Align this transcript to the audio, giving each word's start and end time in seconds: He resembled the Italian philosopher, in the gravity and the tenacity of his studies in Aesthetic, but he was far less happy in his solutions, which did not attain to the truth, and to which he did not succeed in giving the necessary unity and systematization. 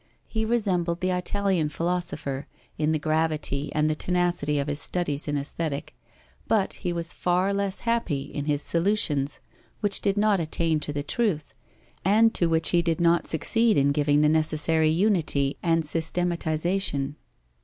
He 0.27 0.45
resembled 0.45 0.99
the 0.99 1.11
Italian 1.11 1.69
philosopher, 1.69 2.47
in 2.75 2.91
the 2.91 2.97
gravity 2.97 3.71
and 3.75 3.87
the 3.87 3.93
tenacity 3.93 4.57
of 4.57 4.67
his 4.67 4.79
studies 4.81 5.27
in 5.27 5.37
Aesthetic, 5.37 5.93
but 6.47 6.73
he 6.73 6.91
was 6.91 7.13
far 7.13 7.53
less 7.53 7.81
happy 7.81 8.23
in 8.23 8.45
his 8.45 8.63
solutions, 8.63 9.41
which 9.79 10.01
did 10.01 10.17
not 10.17 10.39
attain 10.39 10.79
to 10.79 10.91
the 10.91 11.03
truth, 11.03 11.53
and 12.03 12.33
to 12.33 12.47
which 12.47 12.69
he 12.69 12.81
did 12.81 12.99
not 12.99 13.27
succeed 13.27 13.77
in 13.77 13.91
giving 13.91 14.21
the 14.21 14.27
necessary 14.27 14.89
unity 14.89 15.57
and 15.61 15.85
systematization. 15.85 17.15